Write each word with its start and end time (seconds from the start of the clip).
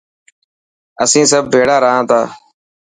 اسين 1.03 1.25
سڀ 1.31 1.43
ڀيڙا 1.53 1.75
رهان 1.83 2.03
ٿا. 2.09 2.21